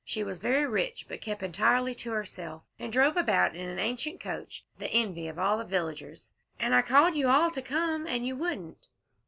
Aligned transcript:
She 0.03 0.23
was 0.23 0.39
very 0.39 0.65
rich, 0.65 1.05
but 1.07 1.21
kept 1.21 1.43
entirely 1.43 1.93
to 1.93 2.09
herself, 2.09 2.63
and 2.79 2.91
drove 2.91 3.15
about 3.17 3.55
in 3.55 3.69
an 3.69 3.77
ancient 3.77 4.19
coach, 4.19 4.65
the 4.79 4.89
envy 4.89 5.27
of 5.27 5.37
all 5.37 5.59
the 5.59 5.63
villagers. 5.63 6.33
"And 6.59 6.73
I 6.73 6.81
called 6.81 7.15
you 7.15 7.27
all 7.27 7.51
to 7.51 7.61
come, 7.61 8.07
and 8.07 8.25
you 8.25 8.35
wouldn't." 8.35 8.87